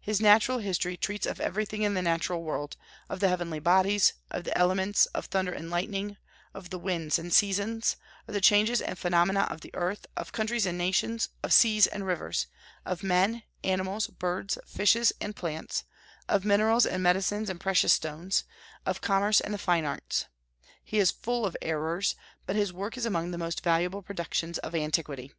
His 0.00 0.20
Natural 0.20 0.58
History 0.58 0.96
treats 0.96 1.26
of 1.26 1.40
everything 1.40 1.82
in 1.82 1.94
the 1.94 2.00
natural 2.00 2.44
world, 2.44 2.76
of 3.08 3.18
the 3.18 3.26
heavenly 3.26 3.58
bodies, 3.58 4.12
of 4.30 4.44
the 4.44 4.56
elements, 4.56 5.06
of 5.06 5.26
thunder 5.26 5.50
and 5.52 5.68
lightning, 5.68 6.18
of 6.54 6.70
the 6.70 6.78
winds 6.78 7.18
and 7.18 7.32
seasons, 7.32 7.96
of 8.28 8.34
the 8.34 8.40
changes 8.40 8.80
and 8.80 8.96
phenomena 8.96 9.40
of 9.50 9.62
the 9.62 9.74
earth, 9.74 10.06
of 10.16 10.30
countries 10.30 10.66
and 10.66 10.78
nations, 10.78 11.30
of 11.42 11.52
seas 11.52 11.88
and 11.88 12.06
rivers, 12.06 12.46
of 12.84 13.02
men, 13.02 13.42
animals, 13.64 14.06
birds, 14.06 14.56
fishes, 14.64 15.12
and 15.20 15.34
plants, 15.34 15.82
of 16.28 16.44
minerals 16.44 16.86
and 16.86 17.02
medicines 17.02 17.50
and 17.50 17.58
precious 17.58 17.92
stones, 17.92 18.44
of 18.86 19.00
commerce 19.00 19.40
and 19.40 19.52
the 19.52 19.58
fine 19.58 19.84
arts. 19.84 20.26
He 20.84 21.00
is 21.00 21.10
full 21.10 21.44
of 21.44 21.56
errors, 21.60 22.14
but 22.46 22.54
his 22.54 22.72
work 22.72 22.96
is 22.96 23.04
among 23.04 23.32
the 23.32 23.36
most 23.36 23.64
valuable 23.64 24.02
productions 24.02 24.58
of 24.58 24.76
antiquity. 24.76 25.32